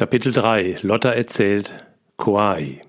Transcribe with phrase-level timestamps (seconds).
[0.00, 1.74] Kapitel 3 Lotta erzählt
[2.16, 2.80] Kauai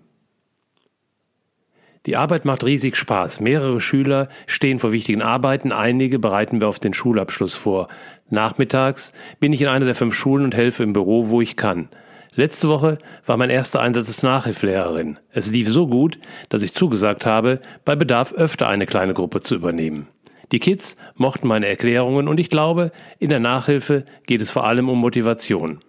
[2.05, 3.41] Die Arbeit macht riesig Spaß.
[3.41, 7.89] Mehrere Schüler stehen vor wichtigen Arbeiten, einige bereiten wir auf den Schulabschluss vor.
[8.29, 9.11] Nachmittags
[9.41, 11.89] bin ich in einer der fünf Schulen und helfe im Büro, wo ich kann.
[12.33, 15.19] Letzte Woche war mein erster Einsatz als Nachhilfelehrerin.
[15.33, 16.17] Es lief so gut,
[16.47, 20.07] dass ich zugesagt habe, bei Bedarf öfter eine kleine Gruppe zu übernehmen.
[20.53, 24.87] Die Kids mochten meine Erklärungen und ich glaube, in der Nachhilfe geht es vor allem
[24.87, 25.81] um Motivation.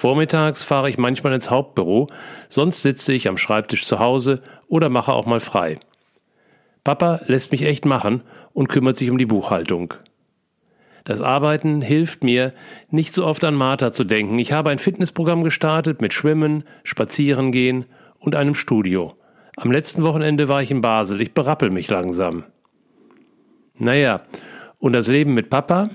[0.00, 2.08] Vormittags fahre ich manchmal ins Hauptbüro,
[2.48, 5.78] sonst sitze ich am Schreibtisch zu Hause oder mache auch mal frei.
[6.84, 8.22] Papa lässt mich echt machen
[8.54, 9.92] und kümmert sich um die Buchhaltung.
[11.04, 12.54] Das Arbeiten hilft mir,
[12.90, 14.38] nicht so oft an Martha zu denken.
[14.38, 17.84] Ich habe ein Fitnessprogramm gestartet mit Schwimmen, Spazierengehen
[18.18, 19.12] und einem Studio.
[19.58, 21.20] Am letzten Wochenende war ich in Basel.
[21.20, 22.44] Ich berappel mich langsam.
[23.74, 24.22] Naja,
[24.78, 25.90] und das Leben mit Papa?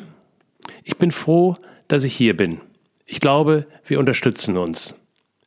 [0.84, 1.56] Ich bin froh,
[1.88, 2.62] dass ich hier bin.
[3.06, 5.00] Ich glaube, wir unterstützen uns.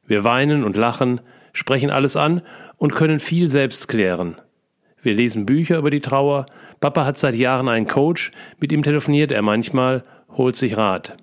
[0.06, 1.20] Wir weinen und lachen,
[1.52, 2.42] sprechen alles an
[2.76, 4.36] und können viel selbst klären.
[5.02, 6.46] Wir lesen Bücher über die Trauer.
[6.80, 11.16] Papa hat seit Jahren einen Coach, mit ihm telefoniert er manchmal, holt sich Rat.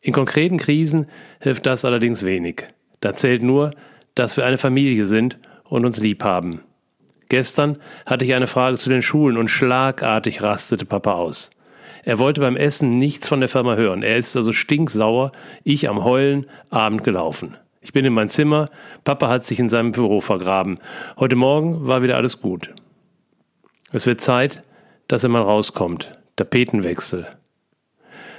[0.00, 1.06] In konkreten Krisen
[1.40, 2.66] hilft das allerdings wenig.
[3.00, 3.72] Da zählt nur,
[4.14, 6.60] dass wir eine Familie sind und uns lieb haben.
[7.28, 11.50] Gestern hatte ich eine Frage zu den Schulen und schlagartig rastete Papa aus.
[12.04, 14.02] Er wollte beim Essen nichts von der Firma hören.
[14.02, 17.56] Er ist also stinksauer, ich am Heulen, Abend gelaufen.
[17.80, 18.68] Ich bin in mein Zimmer,
[19.04, 20.78] Papa hat sich in seinem Büro vergraben.
[21.18, 22.70] Heute Morgen war wieder alles gut.
[23.92, 24.62] Es wird Zeit,
[25.08, 26.12] dass er mal rauskommt.
[26.36, 27.26] Tapetenwechsel.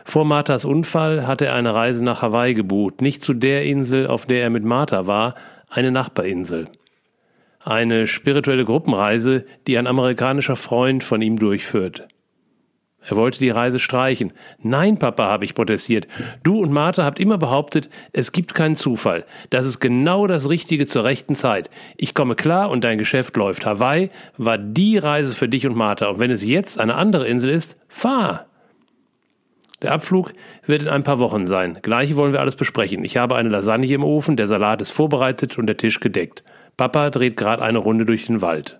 [0.06, 4.26] Vor Marthas Unfall hatte er eine Reise nach Hawaii gebucht, nicht zu der Insel, auf
[4.26, 5.36] der er mit Martha war,
[5.70, 6.68] eine Nachbarinsel.
[7.64, 12.08] Eine spirituelle Gruppenreise, die ein amerikanischer Freund von ihm durchführt.
[13.06, 14.34] Er wollte die Reise streichen.
[14.60, 16.08] Nein, Papa, habe ich protestiert.
[16.44, 19.26] Du und Martha habt immer behauptet, es gibt keinen Zufall.
[19.50, 21.70] Das ist genau das Richtige zur rechten Zeit.
[21.98, 23.66] Ich komme klar und dein Geschäft läuft.
[23.66, 26.08] Hawaii war die Reise für dich und Martha.
[26.08, 28.46] Und wenn es jetzt eine andere Insel ist, fahr.
[29.82, 30.32] Der Abflug
[30.66, 31.80] wird in ein paar Wochen sein.
[31.82, 33.04] Gleich wollen wir alles besprechen.
[33.04, 36.44] Ich habe eine Lasagne im Ofen, der Salat ist vorbereitet und der Tisch gedeckt.
[36.78, 38.80] Papa dreht gerade eine Runde durch den Wald.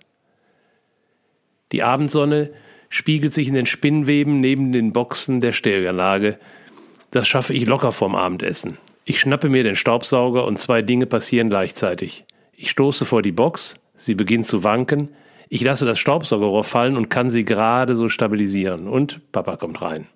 [1.72, 2.50] Die Abendsonne
[2.94, 6.38] spiegelt sich in den Spinnweben neben den Boxen der Stereoanlage.
[7.10, 8.78] Das schaffe ich locker vorm Abendessen.
[9.04, 12.24] Ich schnappe mir den Staubsauger und zwei Dinge passieren gleichzeitig.
[12.52, 15.08] Ich stoße vor die Box, sie beginnt zu wanken,
[15.48, 18.86] ich lasse das Staubsaugerrohr fallen und kann sie gerade so stabilisieren.
[18.86, 20.06] Und Papa kommt rein.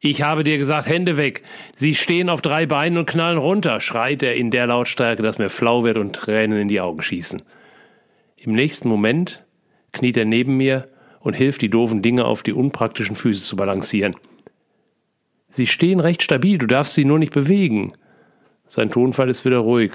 [0.00, 1.42] Ich habe dir gesagt, Hände weg.
[1.76, 5.50] Sie stehen auf drei Beinen und knallen runter, schreit er in der Lautstärke, dass mir
[5.50, 7.42] flau wird und Tränen in die Augen schießen.
[8.36, 9.44] Im nächsten Moment
[9.92, 10.88] kniet er neben mir
[11.20, 14.16] und hilft, die doofen Dinge auf die unpraktischen Füße zu balancieren.
[15.50, 17.92] Sie stehen recht stabil, du darfst sie nur nicht bewegen.
[18.66, 19.92] Sein Tonfall ist wieder ruhig,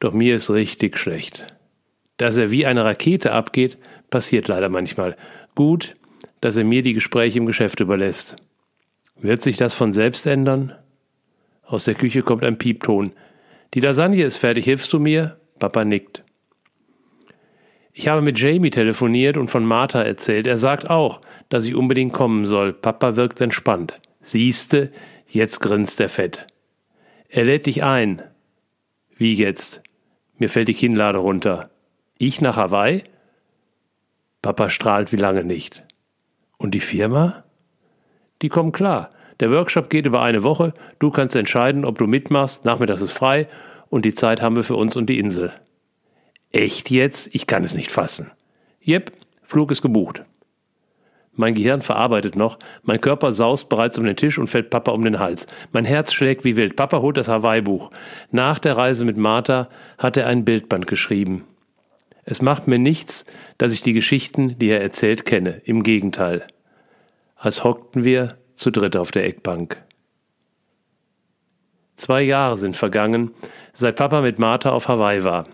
[0.00, 1.44] doch mir ist richtig schlecht.
[2.16, 3.78] Dass er wie eine Rakete abgeht,
[4.10, 5.16] passiert leider manchmal.
[5.54, 5.96] Gut,
[6.40, 8.36] dass er mir die Gespräche im Geschäft überlässt.
[9.20, 10.74] Wird sich das von selbst ändern?
[11.64, 13.12] Aus der Küche kommt ein Piepton.
[13.74, 15.38] Die Lasagne ist fertig, hilfst du mir?
[15.58, 16.22] Papa nickt.
[17.92, 20.46] Ich habe mit Jamie telefoniert und von Martha erzählt.
[20.46, 21.20] Er sagt auch,
[21.50, 22.72] dass ich unbedingt kommen soll.
[22.72, 24.00] Papa wirkt entspannt.
[24.22, 24.90] Siehste,
[25.28, 26.46] jetzt grinst er fett.
[27.28, 28.22] Er lädt dich ein.
[29.16, 29.82] Wie jetzt?
[30.38, 31.70] Mir fällt die Kinnlade runter.
[32.16, 33.04] Ich nach Hawaii?
[34.40, 35.84] Papa strahlt wie lange nicht.
[36.56, 37.44] Und die Firma?
[38.40, 39.10] Die kommen klar.
[39.40, 40.72] Der Workshop geht über eine Woche.
[40.98, 42.64] Du kannst entscheiden, ob du mitmachst.
[42.64, 43.48] Nachmittags ist frei
[43.90, 45.52] und die Zeit haben wir für uns und die Insel.
[46.52, 47.34] Echt jetzt?
[47.34, 48.30] Ich kann es nicht fassen.
[48.80, 50.24] Jep, Flug ist gebucht.
[51.34, 55.02] Mein Gehirn verarbeitet noch, mein Körper saust bereits um den Tisch und fällt Papa um
[55.02, 55.46] den Hals.
[55.72, 56.76] Mein Herz schlägt wie wild.
[56.76, 57.90] Papa holt das Hawaii-Buch.
[58.30, 61.46] Nach der Reise mit Martha hat er ein Bildband geschrieben.
[62.24, 63.24] Es macht mir nichts,
[63.56, 65.62] dass ich die Geschichten, die er erzählt, kenne.
[65.64, 66.46] Im Gegenteil.
[67.34, 69.82] Als hockten wir zu dritt auf der Eckbank.
[71.96, 73.30] Zwei Jahre sind vergangen,
[73.72, 75.44] seit Papa mit Martha auf Hawaii war.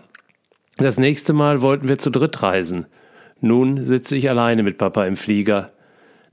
[0.79, 2.85] Das nächste Mal wollten wir zu dritt reisen.
[3.41, 5.73] Nun sitze ich alleine mit Papa im Flieger.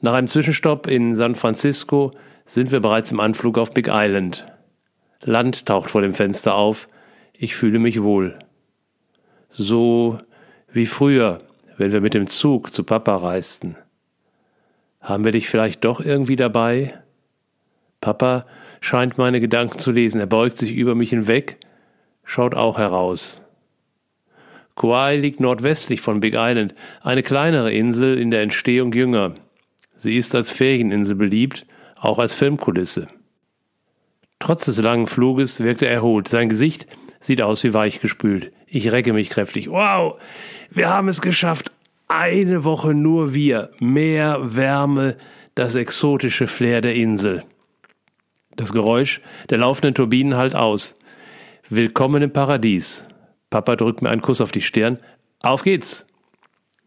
[0.00, 2.12] Nach einem Zwischenstopp in San Francisco
[2.44, 4.46] sind wir bereits im Anflug auf Big Island.
[5.20, 6.88] Land taucht vor dem Fenster auf.
[7.32, 8.38] Ich fühle mich wohl.
[9.50, 10.18] So
[10.72, 11.40] wie früher,
[11.76, 13.74] wenn wir mit dem Zug zu Papa reisten.
[15.00, 16.94] Haben wir dich vielleicht doch irgendwie dabei?
[18.00, 18.46] Papa
[18.80, 20.20] scheint meine Gedanken zu lesen.
[20.20, 21.58] Er beugt sich über mich hinweg,
[22.22, 23.42] schaut auch heraus.
[24.76, 29.34] Kauai liegt nordwestlich von Big Island, eine kleinere Insel in der Entstehung jünger.
[29.96, 33.08] Sie ist als Ferieninsel beliebt, auch als Filmkulisse.
[34.38, 36.28] Trotz des langen Fluges wirkt er erholt.
[36.28, 36.86] Sein Gesicht
[37.20, 38.52] sieht aus wie weichgespült.
[38.66, 39.70] Ich recke mich kräftig.
[39.70, 40.20] Wow,
[40.70, 41.72] wir haben es geschafft.
[42.06, 43.70] Eine Woche nur wir.
[43.80, 45.16] Meer, Wärme,
[45.54, 47.44] das exotische Flair der Insel.
[48.56, 50.96] Das Geräusch der laufenden Turbinen halt aus.
[51.70, 53.06] Willkommen im Paradies.
[53.56, 54.98] Papa drückt mir einen Kuss auf die Stirn.
[55.40, 56.06] Auf geht's!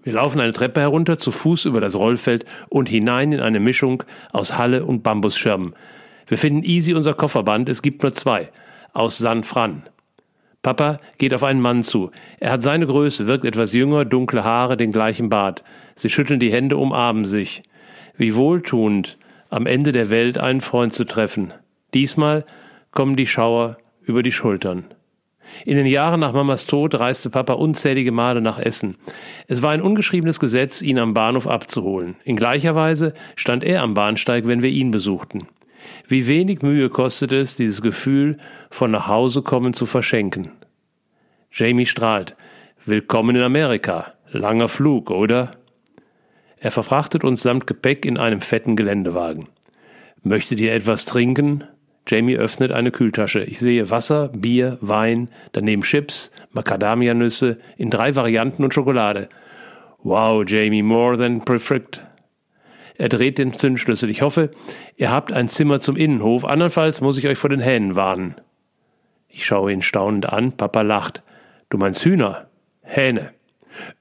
[0.04, 4.04] Wir laufen eine Treppe herunter, zu Fuß über das Rollfeld und hinein in eine Mischung
[4.32, 5.74] aus Halle und Bambusschirmen.
[6.28, 8.50] Wir finden easy unser Kofferband, es gibt nur zwei.
[8.94, 9.82] Aus San Fran.
[10.62, 12.12] Papa geht auf einen Mann zu.
[12.40, 15.64] Er hat seine Größe, wirkt etwas jünger, dunkle Haare, den gleichen Bart.
[15.96, 17.64] Sie schütteln die Hände, umarmen sich.
[18.16, 19.18] Wie wohltuend,
[19.50, 21.52] am Ende der Welt einen Freund zu treffen.
[21.96, 22.46] Diesmal
[22.92, 24.86] kommen die Schauer über die Schultern.
[25.66, 28.96] In den Jahren nach Mamas Tod reiste Papa unzählige Male nach Essen.
[29.48, 32.16] Es war ein ungeschriebenes Gesetz, ihn am Bahnhof abzuholen.
[32.24, 35.48] In gleicher Weise stand er am Bahnsteig, wenn wir ihn besuchten.
[36.08, 38.38] Wie wenig Mühe kostet es, dieses Gefühl
[38.70, 40.52] von nach Hause kommen zu verschenken.
[41.52, 42.36] Jamie strahlt.
[42.86, 44.14] Willkommen in Amerika.
[44.32, 45.52] Langer Flug, oder?
[46.58, 49.48] Er verfrachtet uns samt Gepäck in einem fetten Geländewagen.
[50.22, 51.64] Möchtet ihr etwas trinken?
[52.10, 53.44] Jamie öffnet eine Kühltasche.
[53.44, 59.30] Ich sehe Wasser, Bier, Wein, daneben Chips, Macadamianüsse in drei Varianten und Schokolade.
[60.02, 62.02] Wow, Jamie, more than perfect.
[62.98, 64.10] Er dreht den Zündschlüssel.
[64.10, 64.50] Ich hoffe,
[64.98, 68.36] ihr habt ein Zimmer zum Innenhof, andernfalls muss ich euch vor den Hähnen warnen.
[69.28, 70.54] Ich schaue ihn staunend an.
[70.54, 71.22] Papa lacht.
[71.70, 72.48] Du meinst Hühner?
[72.82, 73.34] Hähne.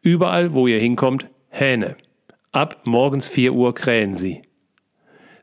[0.00, 1.96] Überall, wo ihr hinkommt, Hähne.
[2.50, 4.40] Ab morgens vier Uhr krähen sie.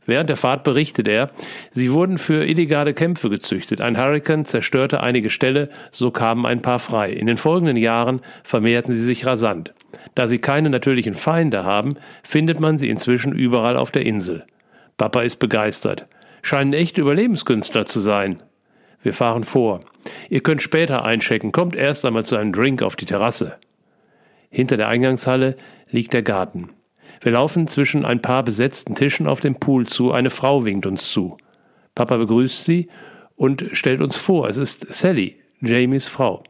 [0.05, 1.31] Während der Fahrt berichtet er,
[1.71, 3.81] sie wurden für illegale Kämpfe gezüchtet.
[3.81, 7.11] Ein Hurrikan zerstörte einige Ställe, so kamen ein paar frei.
[7.11, 9.73] In den folgenden Jahren vermehrten sie sich rasant.
[10.13, 14.45] Da sie keine natürlichen Feinde haben, findet man sie inzwischen überall auf der Insel.
[14.97, 16.07] Papa ist begeistert.
[16.41, 18.43] Scheinen echte Überlebenskünstler zu sein.
[19.01, 19.81] Wir fahren vor.
[20.29, 23.57] Ihr könnt später einchecken, kommt erst einmal zu einem Drink auf die Terrasse.
[24.49, 25.57] Hinter der Eingangshalle
[25.89, 26.69] liegt der Garten.
[27.21, 31.11] Wir laufen zwischen ein paar besetzten Tischen auf dem Pool zu, eine Frau winkt uns
[31.11, 31.37] zu.
[31.95, 32.89] Papa begrüßt sie
[33.35, 36.43] und stellt uns vor, es ist Sally, Jamies Frau.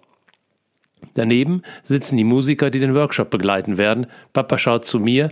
[1.14, 4.08] Daneben sitzen die Musiker, die den Workshop begleiten werden.
[4.34, 5.32] Papa schaut zu mir.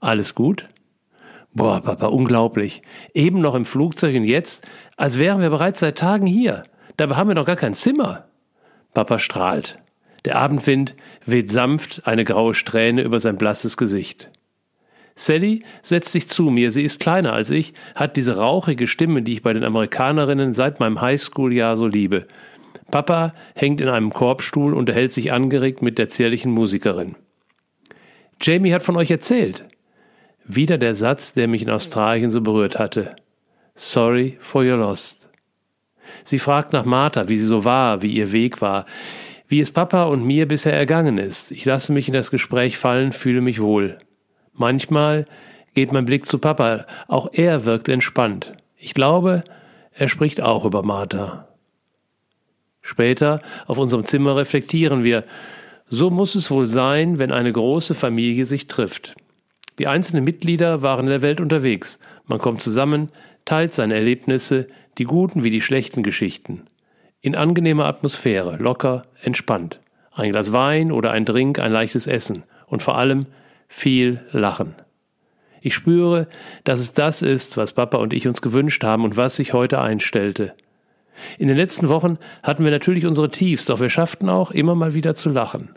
[0.00, 0.68] Alles gut?
[1.52, 2.82] Boah, Papa, unglaublich.
[3.14, 4.66] Eben noch im Flugzeug und jetzt,
[4.96, 6.64] als wären wir bereits seit Tagen hier.
[6.96, 8.24] Dabei haben wir noch gar kein Zimmer.
[8.92, 9.78] Papa strahlt.
[10.24, 10.94] Der Abendwind
[11.26, 14.30] weht sanft eine graue Strähne über sein blasses Gesicht.
[15.16, 16.72] Sally setzt sich zu mir.
[16.72, 20.80] Sie ist kleiner als ich, hat diese rauchige Stimme, die ich bei den Amerikanerinnen seit
[20.80, 22.26] meinem Highschool-Jahr so liebe.
[22.90, 27.16] Papa hängt in einem Korbstuhl und erhält sich angeregt mit der zierlichen Musikerin.
[28.40, 29.64] Jamie hat von euch erzählt.
[30.44, 33.16] Wieder der Satz, der mich in Australien so berührt hatte.
[33.74, 35.28] Sorry for your lost.
[36.22, 38.86] Sie fragt nach Martha, wie sie so war, wie ihr Weg war,
[39.48, 41.50] wie es Papa und mir bisher ergangen ist.
[41.50, 43.98] Ich lasse mich in das Gespräch fallen, fühle mich wohl.
[44.54, 45.26] Manchmal
[45.74, 48.52] geht mein Blick zu Papa, auch er wirkt entspannt.
[48.76, 49.44] Ich glaube,
[49.92, 51.48] er spricht auch über Martha.
[52.82, 55.24] Später auf unserem Zimmer reflektieren wir,
[55.88, 59.14] so muss es wohl sein, wenn eine große Familie sich trifft.
[59.78, 61.98] Die einzelnen Mitglieder waren in der Welt unterwegs.
[62.26, 63.08] Man kommt zusammen,
[63.44, 64.68] teilt seine Erlebnisse,
[64.98, 66.66] die guten wie die schlechten Geschichten.
[67.20, 69.80] In angenehmer Atmosphäre, locker, entspannt.
[70.12, 73.26] Ein Glas Wein oder ein Drink, ein leichtes Essen und vor allem
[73.74, 74.76] viel Lachen.
[75.60, 76.28] Ich spüre,
[76.62, 79.80] dass es das ist, was Papa und ich uns gewünscht haben und was sich heute
[79.80, 80.54] einstellte.
[81.38, 84.94] In den letzten Wochen hatten wir natürlich unsere Tiefs, doch wir schafften auch immer mal
[84.94, 85.70] wieder zu lachen.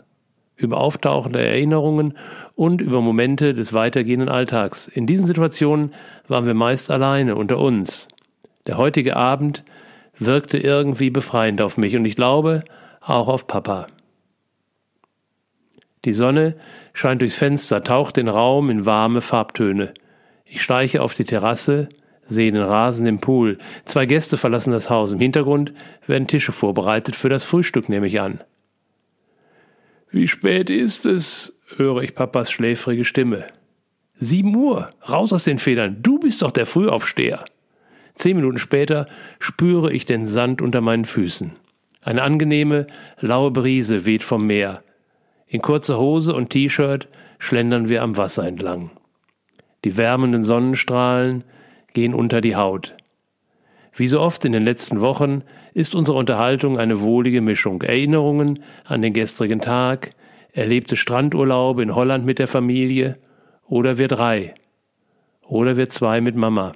[0.56, 2.16] Über auftauchende Erinnerungen
[2.54, 4.86] und über Momente des weitergehenden Alltags.
[4.86, 5.92] In diesen Situationen
[6.28, 8.06] waren wir meist alleine unter uns.
[8.68, 9.64] Der heutige Abend
[10.20, 12.62] wirkte irgendwie befreiend auf mich und ich glaube
[13.00, 13.88] auch auf Papa.
[16.04, 16.56] Die Sonne
[16.92, 19.94] scheint durchs Fenster, taucht den Raum in warme Farbtöne.
[20.44, 21.88] Ich schleiche auf die Terrasse,
[22.26, 23.58] sehe den Rasen im Pool.
[23.84, 25.12] Zwei Gäste verlassen das Haus.
[25.12, 25.72] Im Hintergrund
[26.06, 28.42] werden Tische vorbereitet für das Frühstück, nehme ich an.
[30.10, 31.54] Wie spät ist es?
[31.76, 33.46] höre ich Papas schläfrige Stimme.
[34.14, 34.90] Sieben Uhr.
[35.08, 35.98] Raus aus den Federn.
[36.02, 37.44] Du bist doch der Frühaufsteher.
[38.14, 39.06] Zehn Minuten später
[39.38, 41.52] spüre ich den Sand unter meinen Füßen.
[42.02, 42.86] Eine angenehme,
[43.20, 44.82] laue Brise weht vom Meer.
[45.48, 48.90] In kurzer Hose und T-Shirt schlendern wir am Wasser entlang.
[49.84, 51.44] Die wärmenden Sonnenstrahlen
[51.94, 52.94] gehen unter die Haut.
[53.94, 55.42] Wie so oft in den letzten Wochen
[55.74, 57.82] ist unsere Unterhaltung eine wohlige Mischung.
[57.82, 60.12] Erinnerungen an den gestrigen Tag,
[60.52, 63.18] erlebte Strandurlaube in Holland mit der Familie
[63.66, 64.54] oder wir drei
[65.42, 66.74] oder wir zwei mit Mama.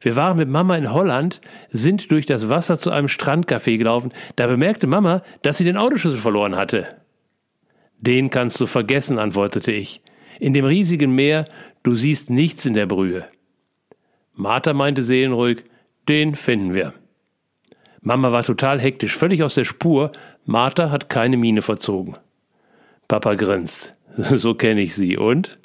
[0.00, 4.12] Wir waren mit Mama in Holland, sind durch das Wasser zu einem Strandcafé gelaufen.
[4.36, 6.88] Da bemerkte Mama, dass sie den Autoschlüssel verloren hatte.
[7.98, 10.02] Den kannst du vergessen, antwortete ich.
[10.40, 11.46] In dem riesigen Meer,
[11.82, 13.24] du siehst nichts in der Brühe.
[14.34, 15.64] Martha meinte seelenruhig,
[16.08, 16.92] den finden wir.
[18.00, 20.12] Mama war total hektisch, völlig aus der Spur.
[20.44, 22.18] Martha hat keine Miene verzogen.
[23.08, 23.94] Papa grinst.
[24.16, 25.16] So kenne ich sie.
[25.16, 25.58] Und?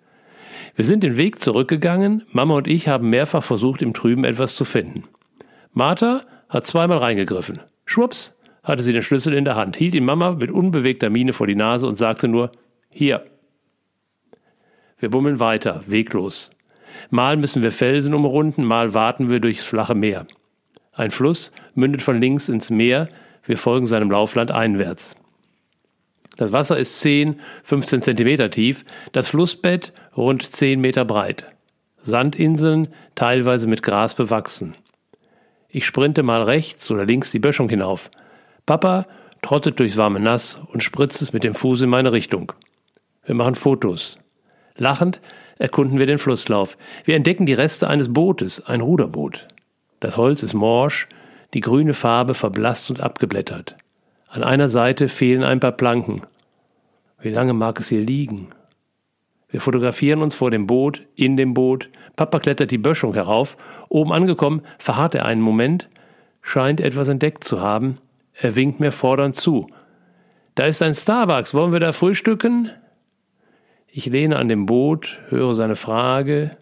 [0.76, 2.24] Wir sind den Weg zurückgegangen.
[2.32, 5.04] Mama und ich haben mehrfach versucht, im Trüben etwas zu finden.
[5.74, 7.62] Martha hat zweimal reingegriffen.
[7.86, 11.48] Schwupps, hatte sie den Schlüssel in der Hand, hielt ihn Mama mit unbewegter Miene vor
[11.48, 12.52] die Nase und sagte nur,
[12.90, 13.26] hier.
[15.00, 16.52] Wir bummeln weiter, weglos.
[17.10, 20.28] Mal müssen wir Felsen umrunden, mal warten wir durchs flache Meer.
[20.92, 23.08] Ein Fluss mündet von links ins Meer,
[23.46, 25.16] wir folgen seinem Laufland einwärts.
[26.40, 31.46] Das Wasser ist 10, 15 Zentimeter tief, das Flussbett rund 10 Meter breit.
[31.98, 34.74] Sandinseln teilweise mit Gras bewachsen.
[35.68, 38.10] Ich sprinte mal rechts oder links die Böschung hinauf.
[38.66, 39.06] Papa
[39.42, 42.54] trottet durchs warme Nass und spritzt es mit dem Fuß in meine Richtung.
[43.26, 44.18] Wir machen Fotos.
[44.78, 45.20] Lachend
[45.58, 46.78] erkunden wir den Flusslauf.
[47.04, 49.46] Wir entdecken die Reste eines Bootes, ein Ruderboot.
[50.00, 51.10] Das Holz ist morsch,
[51.54, 53.76] die grüne Farbe verblasst und abgeblättert.
[54.32, 56.22] An einer Seite fehlen ein paar Planken.
[57.20, 58.50] Wie lange mag es hier liegen?
[59.50, 61.90] Wir fotografieren uns vor dem Boot, in dem Boot.
[62.16, 63.58] Papa klettert die Böschung herauf.
[63.90, 65.90] Oben angekommen, verharrt er einen Moment,
[66.44, 67.96] scheint etwas entdeckt zu haben.
[68.34, 69.68] Er winkt mir fordernd zu.
[70.54, 72.70] Da ist ein Starbucks, wollen wir da frühstücken?
[73.88, 76.56] Ich lehne an dem Boot, höre seine Frage,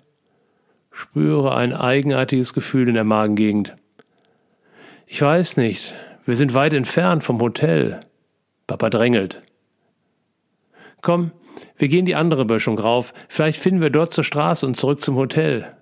[0.92, 3.76] spüre ein eigenartiges Gefühl in der Magengegend.
[5.06, 5.94] Ich weiß nicht,
[6.28, 8.02] wir sind weit entfernt vom Hotel.
[8.68, 9.42] Papa drängelt.
[11.02, 11.32] Komm,
[11.78, 15.16] wir gehen die andere Böschung rauf, vielleicht finden wir dort zur Straße und zurück zum
[15.16, 15.74] Hotel.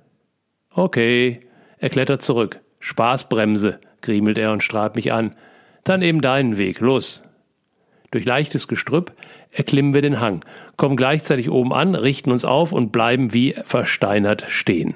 [0.71, 1.39] Okay,
[1.79, 2.59] er klettert zurück.
[2.79, 5.35] Spaßbremse, griemelt er und strahlt mich an.
[5.83, 7.23] Dann eben deinen Weg, los.
[8.11, 9.13] Durch leichtes Gestrüpp
[9.51, 10.41] erklimmen wir den Hang,
[10.77, 14.95] kommen gleichzeitig oben an, richten uns auf und bleiben wie versteinert stehen.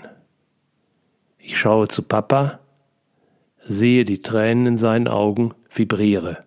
[1.39, 2.60] Ich schaue zu Papa,
[3.69, 6.43] sehe die Tränen in seinen Augen, vibriere.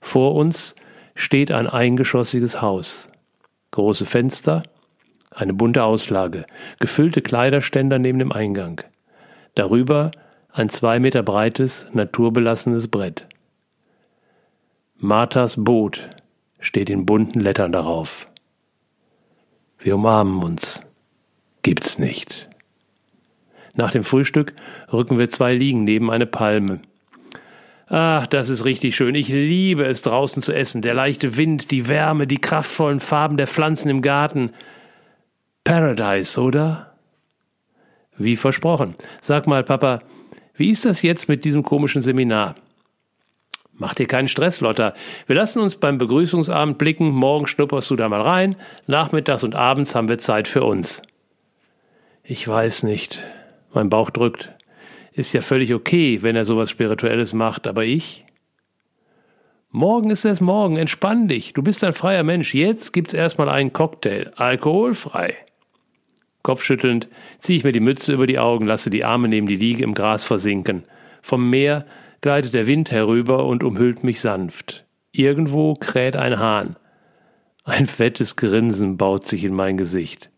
[0.00, 0.74] Vor uns
[1.14, 3.10] steht ein eingeschossiges Haus.
[3.72, 4.62] Große Fenster,
[5.30, 6.46] eine bunte Auslage,
[6.78, 8.80] gefüllte Kleiderständer neben dem Eingang.
[9.54, 10.12] Darüber
[10.52, 13.26] ein zwei Meter breites, naturbelassenes Brett.
[14.96, 16.08] Marthas Boot
[16.58, 18.28] steht in bunten Lettern darauf.
[19.78, 20.82] Wir umarmen uns.
[21.62, 22.49] Gibt's nicht.
[23.80, 24.52] Nach dem Frühstück
[24.92, 26.80] rücken wir zwei Liegen neben eine Palme.
[27.88, 29.14] Ach, das ist richtig schön.
[29.14, 30.82] Ich liebe es draußen zu essen.
[30.82, 34.50] Der leichte Wind, die Wärme, die kraftvollen Farben der Pflanzen im Garten.
[35.64, 36.92] Paradise, oder?
[38.18, 38.96] Wie versprochen.
[39.22, 40.00] Sag mal, Papa,
[40.56, 42.56] wie ist das jetzt mit diesem komischen Seminar?
[43.72, 44.92] Mach dir keinen Stress, Lotta.
[45.26, 47.08] Wir lassen uns beim Begrüßungsabend blicken.
[47.08, 48.56] Morgen schnupperst du da mal rein.
[48.86, 51.00] Nachmittags und abends haben wir Zeit für uns.
[52.22, 53.24] Ich weiß nicht.
[53.72, 54.50] Mein Bauch drückt.
[55.12, 58.24] Ist ja völlig okay, wenn er sowas Spirituelles macht, aber ich?
[59.70, 61.52] Morgen ist es morgen, entspann dich.
[61.52, 62.54] Du bist ein freier Mensch.
[62.54, 64.32] Jetzt gibt's erstmal einen Cocktail.
[64.36, 65.36] Alkoholfrei.
[66.42, 67.08] Kopfschüttelnd
[67.38, 69.94] ziehe ich mir die Mütze über die Augen, lasse die Arme neben die Liege im
[69.94, 70.84] Gras versinken.
[71.22, 71.86] Vom Meer
[72.20, 74.84] gleitet der Wind herüber und umhüllt mich sanft.
[75.12, 76.76] Irgendwo kräht ein Hahn.
[77.64, 80.30] Ein fettes Grinsen baut sich in mein Gesicht.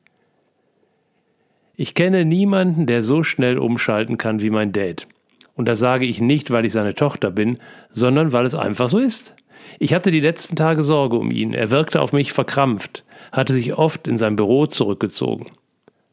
[1.83, 5.09] Ich kenne niemanden, der so schnell umschalten kann wie mein Dad.
[5.57, 7.59] Und das sage ich nicht, weil ich seine Tochter bin,
[7.91, 9.35] sondern weil es einfach so ist.
[9.81, 11.55] Ich hatte die letzten Tage Sorge um ihn.
[11.55, 15.47] Er wirkte auf mich verkrampft, hatte sich oft in sein Büro zurückgezogen.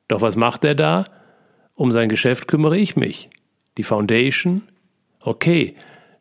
[0.07, 1.05] Doch was macht er da?
[1.75, 3.29] Um sein Geschäft kümmere ich mich.
[3.77, 4.63] Die Foundation?
[5.19, 5.75] Okay,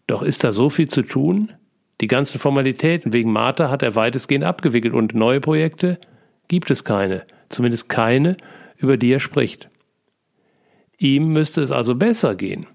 [0.07, 1.55] doch ist da so viel zu tun?
[2.02, 5.99] Die ganzen Formalitäten wegen Martha hat er weitestgehend abgewickelt und neue Projekte?
[6.49, 8.37] Gibt es keine, zumindest keine,
[8.78, 9.68] über die er spricht.
[10.97, 12.66] Ihm müsste es also besser gehen.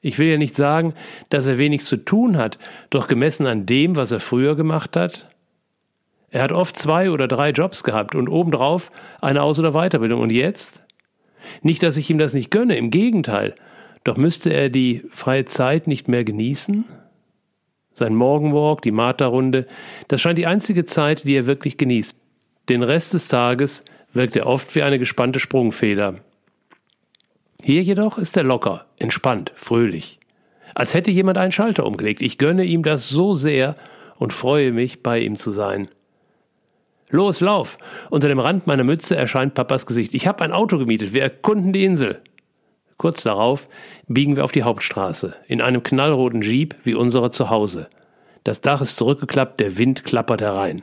[0.00, 0.94] Ich will ja nicht sagen,
[1.30, 2.58] dass er wenig zu tun hat,
[2.90, 5.28] doch gemessen an dem, was er früher gemacht hat,
[6.34, 8.90] er hat oft zwei oder drei Jobs gehabt und obendrauf
[9.20, 10.20] eine Aus- oder Weiterbildung.
[10.20, 10.82] Und jetzt?
[11.62, 13.54] Nicht, dass ich ihm das nicht gönne, im Gegenteil.
[14.02, 16.86] Doch müsste er die freie Zeit nicht mehr genießen?
[17.92, 19.68] Sein Morgenwalk, die Marterrunde,
[20.08, 22.16] das scheint die einzige Zeit, die er wirklich genießt.
[22.68, 26.20] Den Rest des Tages wirkt er oft wie eine gespannte Sprungfeder.
[27.62, 30.18] Hier jedoch ist er locker, entspannt, fröhlich.
[30.74, 32.20] Als hätte jemand einen Schalter umgelegt.
[32.22, 33.76] Ich gönne ihm das so sehr
[34.16, 35.88] und freue mich, bei ihm zu sein.
[37.10, 37.78] Los, lauf!
[38.10, 40.14] Unter dem Rand meiner Mütze erscheint Papas Gesicht.
[40.14, 41.12] Ich habe ein Auto gemietet.
[41.12, 42.20] Wir erkunden die Insel.
[42.96, 43.68] Kurz darauf
[44.08, 47.88] biegen wir auf die Hauptstraße, in einem knallroten Jeep wie unserer zu Hause.
[48.44, 50.82] Das Dach ist zurückgeklappt, der Wind klappert herein.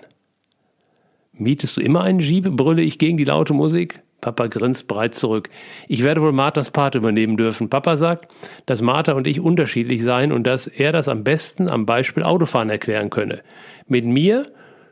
[1.41, 2.51] Mietest du immer einen Jeep?
[2.51, 4.03] brülle ich gegen die laute Musik.
[4.21, 5.49] Papa grinst breit zurück.
[5.87, 7.67] Ich werde wohl Marthas Part übernehmen dürfen.
[7.67, 8.31] Papa sagt,
[8.67, 12.69] dass Martha und ich unterschiedlich seien und dass er das am besten am Beispiel Autofahren
[12.69, 13.41] erklären könne.
[13.87, 14.45] Mit mir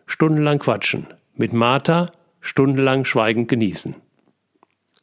[0.07, 2.09] stundenlang quatschen, mit Martha
[2.41, 3.95] stundenlang schweigend genießen.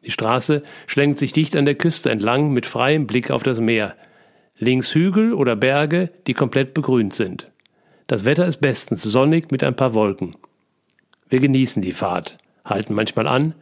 [0.04, 3.94] Die Straße schlängt sich dicht an der Küste entlang mit freiem Blick auf das Meer.
[4.58, 7.52] Links Hügel oder Berge, die komplett begrünt sind.
[8.08, 10.34] Das Wetter ist bestens sonnig mit ein paar Wolken.
[11.28, 13.54] Wir genießen die Fahrt, halten manchmal an,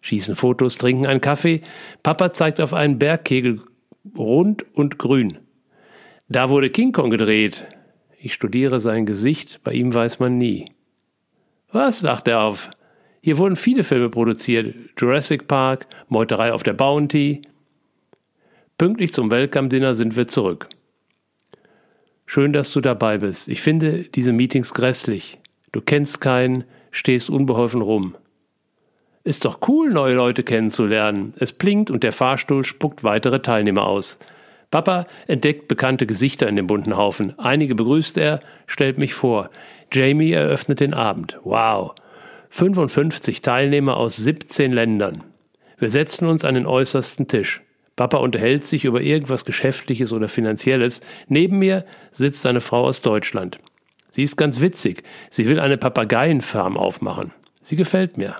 [0.00, 1.62] schießen Fotos, trinken einen Kaffee.
[2.02, 3.60] Papa zeigt auf einen Bergkegel
[4.16, 5.38] rund und grün.
[6.28, 7.66] Da wurde King Kong gedreht.
[8.18, 10.66] Ich studiere sein Gesicht, bei ihm weiß man nie.
[11.72, 12.02] Was?
[12.02, 12.70] lacht er auf.
[13.22, 14.74] Hier wurden viele Filme produziert.
[14.98, 17.42] Jurassic Park, Meuterei auf der Bounty.
[18.78, 20.68] Pünktlich zum Welcome-Dinner sind wir zurück.
[22.24, 23.48] Schön, dass du dabei bist.
[23.48, 25.38] Ich finde diese Meetings grässlich.
[25.72, 28.16] Du kennst keinen, stehst unbeholfen rum.
[29.22, 31.34] Ist doch cool, neue Leute kennenzulernen.
[31.38, 34.18] Es blinkt und der Fahrstuhl spuckt weitere Teilnehmer aus.
[34.70, 37.38] Papa entdeckt bekannte Gesichter in dem bunten Haufen.
[37.38, 39.50] Einige begrüßt er, stellt mich vor.
[39.92, 41.38] Jamie eröffnet den Abend.
[41.42, 41.94] Wow.
[42.50, 45.24] 55 Teilnehmer aus 17 Ländern.
[45.78, 47.62] Wir setzen uns an den äußersten Tisch.
[47.96, 51.00] Papa unterhält sich über irgendwas Geschäftliches oder Finanzielles.
[51.28, 53.58] Neben mir sitzt eine Frau aus Deutschland.
[54.10, 55.02] Sie ist ganz witzig.
[55.30, 57.32] Sie will eine Papageienfarm aufmachen.
[57.62, 58.36] Sie gefällt mir.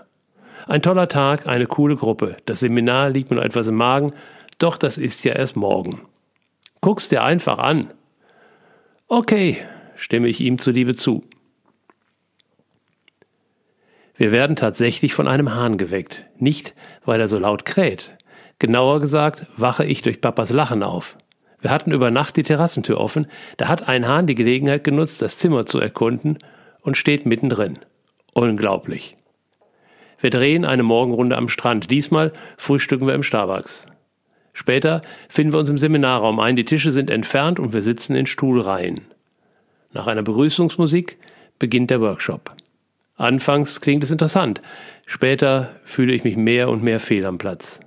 [0.66, 2.36] Ein toller Tag, eine coole Gruppe.
[2.46, 4.12] Das Seminar liegt mir noch etwas im Magen,
[4.58, 6.02] doch das ist ja erst morgen.
[6.80, 7.92] Guck's dir einfach an.
[9.08, 9.58] Okay,
[9.96, 11.24] stimme ich ihm zuliebe zu.
[14.16, 16.26] Wir werden tatsächlich von einem Hahn geweckt.
[16.38, 16.74] Nicht,
[17.04, 18.16] weil er so laut kräht.
[18.58, 21.16] Genauer gesagt, wache ich durch Papas Lachen auf.
[21.60, 23.26] Wir hatten über Nacht die Terrassentür offen,
[23.56, 26.38] da hat ein Hahn die Gelegenheit genutzt, das Zimmer zu erkunden
[26.80, 27.78] und steht mittendrin.
[28.32, 29.16] Unglaublich.
[30.20, 31.90] Wir drehen eine Morgenrunde am Strand.
[31.90, 33.86] Diesmal frühstücken wir im Starbucks.
[34.52, 36.56] Später finden wir uns im Seminarraum ein.
[36.56, 39.06] Die Tische sind entfernt und wir sitzen in Stuhlreihen.
[39.92, 41.18] Nach einer Begrüßungsmusik
[41.58, 42.54] beginnt der Workshop.
[43.16, 44.62] Anfangs klingt es interessant,
[45.04, 47.80] später fühle ich mich mehr und mehr fehl am Platz.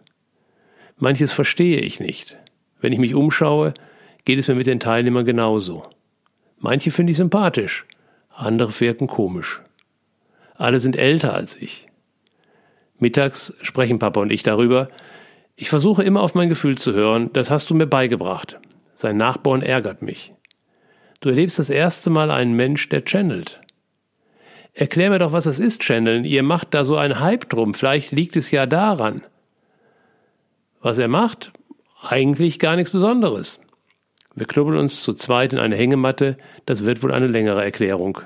[0.97, 2.37] Manches verstehe ich nicht.
[2.83, 3.73] Wenn ich mich umschaue,
[4.25, 5.85] geht es mir mit den Teilnehmern genauso.
[6.59, 7.85] Manche finde ich sympathisch,
[8.29, 9.61] andere wirken komisch.
[10.55, 11.87] Alle sind älter als ich.
[12.99, 14.89] Mittags sprechen Papa und ich darüber.
[15.55, 18.59] Ich versuche immer auf mein Gefühl zu hören, das hast du mir beigebracht.
[18.95, 20.33] Sein Nachborn ärgert mich.
[21.21, 23.61] Du erlebst das erste Mal einen Mensch, der channelt.
[24.73, 26.25] Erklär mir doch, was es ist, Channeln.
[26.25, 27.75] Ihr macht da so einen Hype drum.
[27.75, 29.21] Vielleicht liegt es ja daran.
[30.81, 31.53] Was er macht?
[32.05, 33.61] Eigentlich gar nichts Besonderes.
[34.35, 38.19] Wir knubbeln uns zu zweit in eine Hängematte, das wird wohl eine längere Erklärung.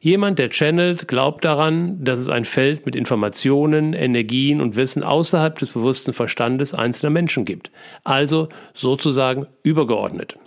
[0.00, 5.58] Jemand, der channelt, glaubt daran, dass es ein Feld mit Informationen, Energien und Wissen außerhalb
[5.58, 7.70] des bewussten Verstandes einzelner Menschen gibt,
[8.04, 10.38] also sozusagen übergeordnet.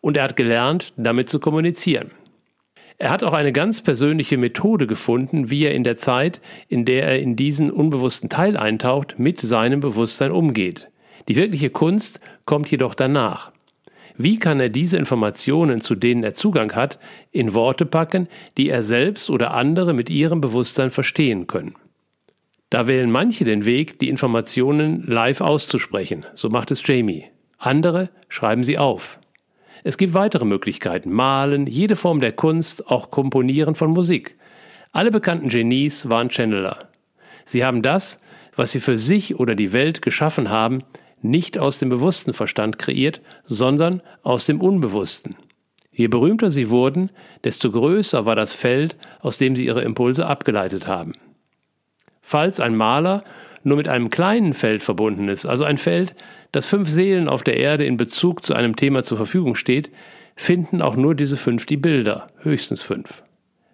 [0.00, 2.12] Und er hat gelernt, damit zu kommunizieren.
[2.98, 7.08] Er hat auch eine ganz persönliche Methode gefunden, wie er in der Zeit, in der
[7.08, 10.91] er in diesen unbewussten Teil eintaucht, mit seinem Bewusstsein umgeht.
[11.28, 13.52] Die wirkliche Kunst kommt jedoch danach.
[14.16, 16.98] Wie kann er diese Informationen, zu denen er Zugang hat,
[17.30, 21.76] in Worte packen, die er selbst oder andere mit ihrem Bewusstsein verstehen können?
[22.70, 27.26] Da wählen manche den Weg, die Informationen live auszusprechen, so macht es Jamie.
[27.58, 29.18] Andere schreiben sie auf.
[29.84, 34.36] Es gibt weitere Möglichkeiten, malen, jede Form der Kunst, auch Komponieren von Musik.
[34.92, 36.88] Alle bekannten Genies waren Channeler.
[37.44, 38.20] Sie haben das,
[38.56, 40.78] was sie für sich oder die Welt geschaffen haben,
[41.24, 45.36] nicht aus dem bewussten Verstand kreiert, sondern aus dem Unbewussten.
[45.90, 47.10] Je berühmter sie wurden,
[47.44, 51.12] desto größer war das Feld, aus dem sie ihre Impulse abgeleitet haben.
[52.22, 53.24] Falls ein Maler
[53.62, 56.14] nur mit einem kleinen Feld verbunden ist, also ein Feld,
[56.50, 59.90] das fünf Seelen auf der Erde in Bezug zu einem Thema zur Verfügung steht,
[60.34, 63.22] finden auch nur diese fünf die Bilder, höchstens fünf.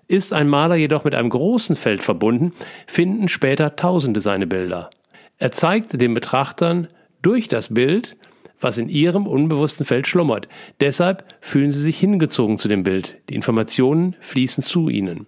[0.08, 2.52] Ist ein Maler jedoch mit einem großen Feld verbunden,
[2.86, 4.90] finden später Tausende seine Bilder.
[5.38, 6.88] Er zeigt den Betrachtern
[7.28, 8.16] durch das Bild,
[8.58, 10.48] was in ihrem unbewussten Feld schlummert.
[10.80, 13.16] Deshalb fühlen sie sich hingezogen zu dem Bild.
[13.28, 15.26] Die Informationen fließen zu ihnen.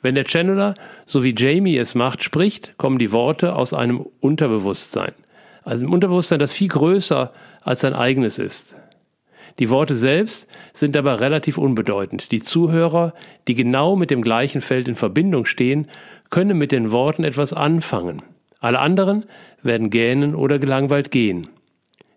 [0.00, 0.74] Wenn der Channeler,
[1.06, 5.12] so wie Jamie es macht, spricht, kommen die Worte aus einem Unterbewusstsein.
[5.64, 8.76] Also im Unterbewusstsein, das viel größer als sein eigenes ist.
[9.58, 12.30] Die Worte selbst sind aber relativ unbedeutend.
[12.30, 13.12] Die Zuhörer,
[13.48, 15.88] die genau mit dem gleichen Feld in Verbindung stehen,
[16.30, 18.22] können mit den Worten etwas anfangen.
[18.58, 19.24] Alle anderen
[19.62, 21.48] werden gähnen oder gelangweilt gehen.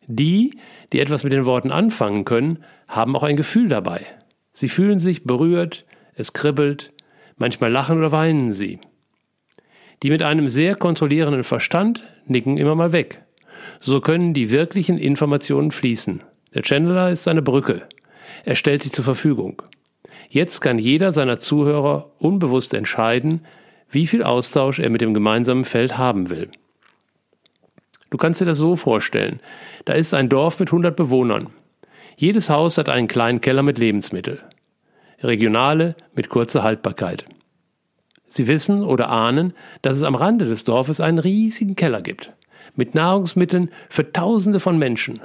[0.07, 0.57] Die,
[0.91, 4.05] die etwas mit den Worten anfangen können, haben auch ein Gefühl dabei.
[4.51, 6.91] Sie fühlen sich berührt, es kribbelt,
[7.37, 8.79] manchmal lachen oder weinen sie.
[10.03, 13.23] Die mit einem sehr kontrollierenden Verstand nicken immer mal weg.
[13.79, 16.23] So können die wirklichen Informationen fließen.
[16.53, 17.83] Der Channeler ist eine Brücke.
[18.43, 19.61] Er stellt sich zur Verfügung.
[20.29, 23.41] Jetzt kann jeder seiner Zuhörer unbewusst entscheiden,
[23.91, 26.49] wie viel Austausch er mit dem gemeinsamen Feld haben will.
[28.09, 29.39] Du kannst dir das so vorstellen.
[29.85, 31.47] Da ist ein Dorf mit 100 Bewohnern.
[32.17, 34.39] Jedes Haus hat einen kleinen Keller mit Lebensmitteln.
[35.23, 37.25] Regionale mit kurzer Haltbarkeit.
[38.27, 42.31] Sie wissen oder ahnen, dass es am Rande des Dorfes einen riesigen Keller gibt.
[42.75, 45.19] Mit Nahrungsmitteln für Tausende von Menschen.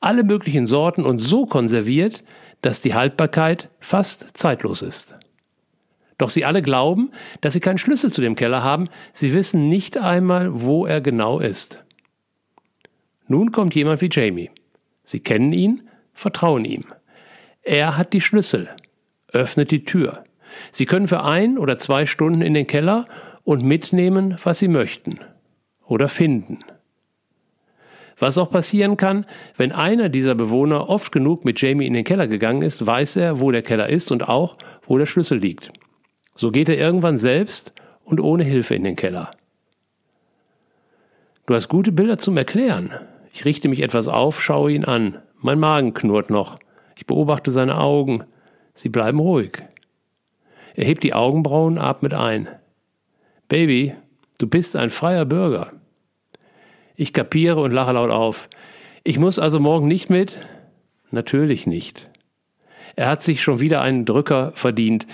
[0.00, 2.24] Alle möglichen Sorten und so konserviert,
[2.60, 5.14] dass die Haltbarkeit fast zeitlos ist.
[6.22, 9.98] Doch sie alle glauben, dass sie keinen Schlüssel zu dem Keller haben, sie wissen nicht
[9.98, 11.82] einmal, wo er genau ist.
[13.26, 14.52] Nun kommt jemand wie Jamie.
[15.02, 15.82] Sie kennen ihn,
[16.14, 16.84] vertrauen ihm.
[17.62, 18.68] Er hat die Schlüssel,
[19.32, 20.22] öffnet die Tür.
[20.70, 23.08] Sie können für ein oder zwei Stunden in den Keller
[23.42, 25.18] und mitnehmen, was Sie möchten
[25.88, 26.60] oder finden.
[28.20, 32.28] Was auch passieren kann, wenn einer dieser Bewohner oft genug mit Jamie in den Keller
[32.28, 34.56] gegangen ist, weiß er, wo der Keller ist und auch,
[34.86, 35.72] wo der Schlüssel liegt.
[36.34, 37.72] So geht er irgendwann selbst
[38.04, 39.30] und ohne Hilfe in den Keller.
[41.46, 42.92] Du hast gute Bilder zum Erklären.
[43.32, 45.18] Ich richte mich etwas auf, schaue ihn an.
[45.40, 46.58] Mein Magen knurrt noch.
[46.96, 48.24] Ich beobachte seine Augen.
[48.74, 49.62] Sie bleiben ruhig.
[50.74, 52.48] Er hebt die Augenbrauen, atmet ein.
[53.48, 53.94] Baby,
[54.38, 55.72] du bist ein freier Bürger.
[56.96, 58.48] Ich kapiere und lache laut auf.
[59.04, 60.38] Ich muss also morgen nicht mit?
[61.10, 62.08] Natürlich nicht.
[62.94, 65.06] Er hat sich schon wieder einen Drücker verdient.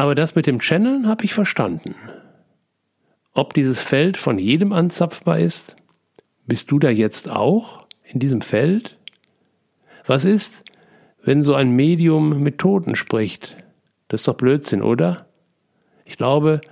[0.00, 1.94] Aber das mit dem Channeln habe ich verstanden.
[3.34, 5.76] Ob dieses Feld von jedem anzapfbar ist?
[6.46, 8.96] Bist du da jetzt auch in diesem Feld?
[10.06, 10.64] Was ist,
[11.22, 13.56] wenn so ein Medium mit Toten spricht?
[14.08, 15.26] Das ist doch Blödsinn, oder?
[16.06, 16.62] Ich glaube,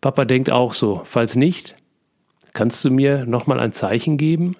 [0.00, 1.02] Papa denkt auch so.
[1.04, 1.76] Falls nicht,
[2.58, 4.56] Kannst du mir nochmal ein Zeichen geben,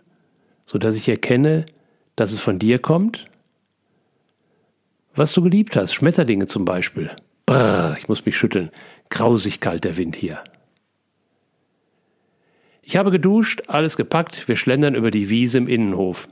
[0.67, 1.67] sodass ich erkenne,
[2.15, 3.25] dass es von dir kommt?
[5.17, 7.11] Was du geliebt hast, Schmetterlinge zum Beispiel.
[7.49, 8.71] Brrr, ich muss mich schütteln.
[9.09, 10.45] Grausig kalt der Wind hier.
[12.83, 16.29] Ich habe geduscht, alles gepackt, wir schlendern über die Wiese im Innenhof.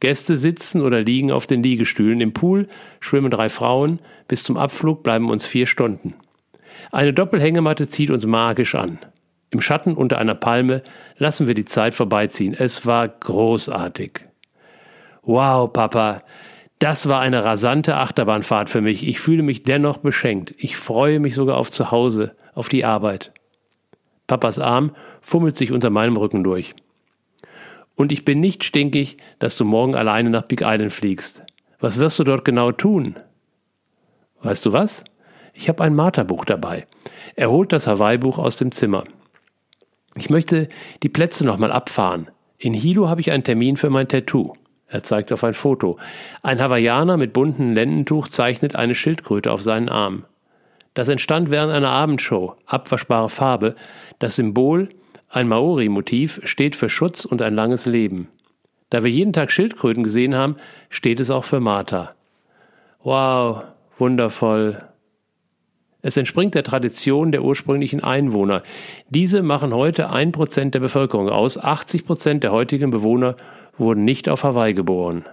[0.00, 2.20] Gäste sitzen oder liegen auf den Liegestühlen.
[2.20, 2.68] Im Pool
[3.00, 4.00] schwimmen drei Frauen.
[4.28, 6.14] Bis zum Abflug bleiben uns vier Stunden.
[6.90, 8.98] Eine Doppelhängematte zieht uns magisch an.
[9.50, 10.82] Im Schatten unter einer Palme
[11.18, 12.54] lassen wir die Zeit vorbeiziehen.
[12.54, 14.20] Es war großartig.
[15.22, 16.22] Wow, Papa,
[16.80, 19.06] das war eine rasante Achterbahnfahrt für mich.
[19.06, 20.54] Ich fühle mich dennoch beschenkt.
[20.56, 23.32] Ich freue mich sogar auf zu Hause, auf die Arbeit.
[24.26, 26.72] Papas Arm fummelt sich unter meinem Rücken durch.
[27.96, 31.42] Und ich bin nicht stinkig, dass du morgen alleine nach Big Island fliegst.
[31.80, 33.16] Was wirst du dort genau tun?
[34.42, 35.04] Weißt du was?
[35.52, 36.86] Ich habe ein Marterbuch dabei.
[37.36, 39.04] Er holt das Hawaii-Buch aus dem Zimmer.
[40.14, 40.70] Ich möchte
[41.02, 42.30] die Plätze nochmal abfahren.
[42.56, 44.54] In Hilo habe ich einen Termin für mein Tattoo.
[44.90, 45.98] Er zeigt auf ein Foto.
[46.42, 50.24] Ein Hawaiianer mit bunten Lendentuch zeichnet eine Schildkröte auf seinen Arm.
[50.94, 53.76] Das entstand während einer Abendshow, abwaschbare Farbe.
[54.18, 54.88] Das Symbol,
[55.28, 58.28] ein Maori-Motiv, steht für Schutz und ein langes Leben.
[58.90, 60.56] Da wir jeden Tag Schildkröten gesehen haben,
[60.88, 62.16] steht es auch für Martha.
[63.04, 63.62] Wow,
[63.96, 64.90] wundervoll,
[66.02, 68.62] es entspringt der Tradition der ursprünglichen Einwohner.
[69.10, 71.58] Diese machen heute ein Prozent der Bevölkerung aus.
[71.58, 73.36] 80 Prozent der heutigen Bewohner
[73.80, 75.24] wurden nicht auf Hawaii geboren.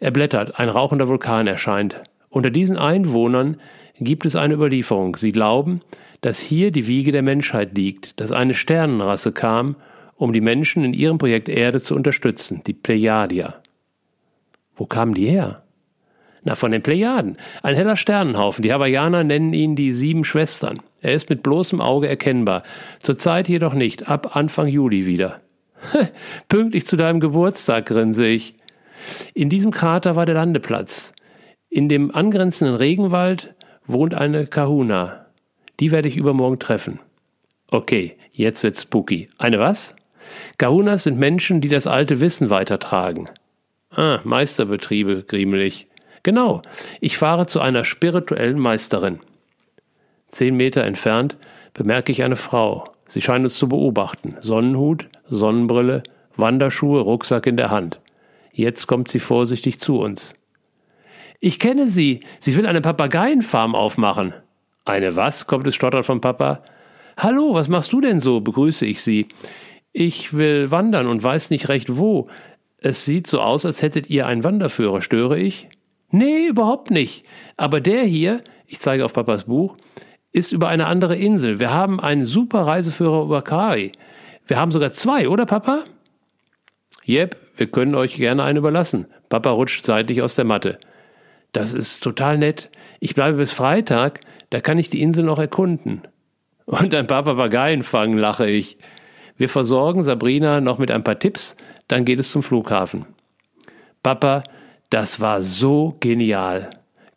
[0.00, 1.96] Er blättert, ein rauchender Vulkan erscheint.
[2.28, 3.60] Unter diesen Einwohnern
[3.98, 5.16] gibt es eine Überlieferung.
[5.16, 5.80] Sie glauben,
[6.20, 9.76] dass hier die Wiege der Menschheit liegt, dass eine Sternenrasse kam,
[10.16, 13.54] um die Menschen in ihrem Projekt Erde zu unterstützen, die Plejadier.
[14.76, 15.62] Wo kamen die her?
[16.42, 17.36] Na, von den Plejaden.
[17.62, 18.62] Ein heller Sternenhaufen.
[18.62, 20.80] Die Hawaiianer nennen ihn die sieben Schwestern.
[21.02, 22.62] Er ist mit bloßem Auge erkennbar.
[23.02, 24.08] Zurzeit jedoch nicht.
[24.08, 25.40] Ab Anfang Juli wieder.
[26.48, 28.54] Pünktlich zu deinem Geburtstag, grinse ich.
[29.34, 31.12] In diesem Krater war der Landeplatz.
[31.68, 33.54] In dem angrenzenden Regenwald
[33.86, 35.26] wohnt eine Kahuna.
[35.78, 36.98] Die werde ich übermorgen treffen.
[37.70, 39.28] Okay, jetzt wird's spooky.
[39.38, 39.94] Eine was?
[40.58, 43.30] Kahunas sind Menschen, die das alte Wissen weitertragen.
[43.90, 45.86] Ah, Meisterbetriebe, griemelig.
[46.22, 46.62] Genau,
[47.00, 49.20] ich fahre zu einer spirituellen Meisterin.
[50.28, 51.36] Zehn Meter entfernt
[51.72, 52.84] bemerke ich eine Frau.
[53.10, 54.36] Sie scheint uns zu beobachten.
[54.40, 56.04] Sonnenhut, Sonnenbrille,
[56.36, 57.98] Wanderschuhe, Rucksack in der Hand.
[58.52, 60.36] Jetzt kommt sie vorsichtig zu uns.
[61.40, 62.20] Ich kenne sie.
[62.38, 64.32] Sie will eine Papageienfarm aufmachen.
[64.84, 65.48] Eine was?
[65.48, 66.62] kommt es stottert vom Papa.
[67.16, 68.40] Hallo, was machst du denn so?
[68.40, 69.26] begrüße ich sie.
[69.92, 72.28] Ich will wandern und weiß nicht recht wo.
[72.78, 75.02] Es sieht so aus, als hättet ihr einen Wanderführer.
[75.02, 75.68] Störe ich?
[76.12, 77.24] Nee, überhaupt nicht.
[77.56, 79.76] Aber der hier, ich zeige auf Papas Buch,
[80.32, 81.58] ist über eine andere Insel.
[81.58, 83.92] Wir haben einen super Reiseführer über Kai.
[84.46, 85.84] Wir haben sogar zwei, oder Papa?
[87.04, 89.06] Jep, wir können euch gerne einen überlassen.
[89.28, 90.78] Papa rutscht seitlich aus der Matte.
[91.52, 92.70] Das ist total nett.
[93.00, 96.02] Ich bleibe bis Freitag, da kann ich die Insel noch erkunden.
[96.66, 98.78] Und ein paar Papageien fangen, lache ich.
[99.36, 101.56] Wir versorgen Sabrina noch mit ein paar Tipps,
[101.88, 103.06] dann geht es zum Flughafen.
[104.02, 104.44] Papa,
[104.90, 106.70] das war so genial.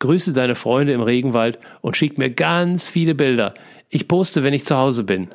[0.04, 3.54] Grüße deine Freunde im Regenwald und schick mir ganz viele Bilder.
[3.88, 5.28] Ich poste, wenn ich zu Hause bin.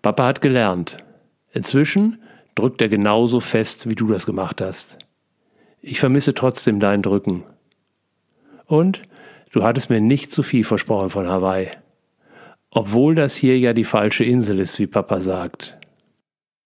[0.00, 0.96] Papa hat gelernt.
[1.52, 2.22] Inzwischen
[2.54, 4.96] drückt er genauso fest, wie du das gemacht hast.
[5.82, 7.44] Ich vermisse trotzdem dein Drücken.
[8.64, 9.02] Und
[9.50, 11.68] du hattest mir nicht zu viel versprochen von Hawaii.
[12.70, 15.76] Obwohl das hier ja die falsche Insel ist, wie Papa sagt.